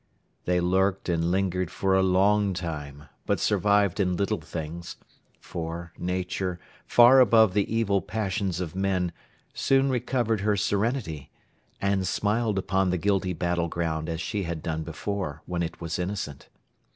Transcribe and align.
They 0.45 0.59
lurked 0.59 1.09
and 1.09 1.29
lingered 1.29 1.69
for 1.69 1.93
a 1.93 2.01
long 2.01 2.55
time, 2.55 3.03
but 3.27 3.39
survived 3.39 3.99
in 3.99 4.17
little 4.17 4.41
things; 4.41 4.95
for, 5.39 5.93
Nature, 5.95 6.59
far 6.87 7.19
above 7.19 7.53
the 7.53 7.71
evil 7.71 8.01
passions 8.01 8.59
of 8.59 8.73
men, 8.75 9.11
soon 9.53 9.91
recovered 9.91 10.41
Her 10.41 10.57
serenity, 10.57 11.29
and 11.79 12.07
smiled 12.07 12.57
upon 12.57 12.89
the 12.89 12.97
guilty 12.97 13.33
battle 13.33 13.67
ground 13.67 14.09
as 14.09 14.19
she 14.21 14.41
had 14.41 14.63
done 14.63 14.81
before, 14.81 15.43
when 15.45 15.61
it 15.61 15.79
was 15.79 15.99
innocent. 15.99 16.49